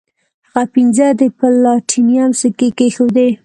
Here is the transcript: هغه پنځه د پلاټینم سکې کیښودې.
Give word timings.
هغه 0.47 0.63
پنځه 0.75 1.05
د 1.19 1.21
پلاټینم 1.37 2.31
سکې 2.41 2.69
کیښودې. 2.77 3.29